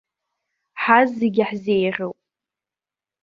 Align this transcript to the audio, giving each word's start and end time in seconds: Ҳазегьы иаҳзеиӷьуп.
Ҳазегьы 0.81 1.39
иаҳзеиӷьуп. 1.41 2.17